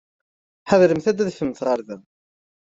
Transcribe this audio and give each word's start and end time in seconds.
Ḥadremt 0.69 1.09
ad 1.09 1.15
d-tadfemt 1.17 1.59
ɣer 1.67 1.79
da! 1.87 1.97